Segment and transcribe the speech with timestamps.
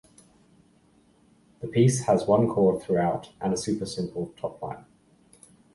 [1.59, 4.85] The piece has one chord throughout and a super-simple top line.